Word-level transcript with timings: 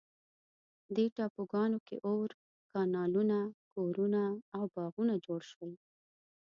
دې 0.95 1.05
ټاپوګانو 1.15 1.77
کې 1.87 1.97
اور، 2.07 2.29
کانالونه، 2.73 3.37
کورونه 3.73 4.21
او 4.55 4.63
باغونه 4.75 5.15
جوړ 5.25 5.41
شول. 5.51 5.71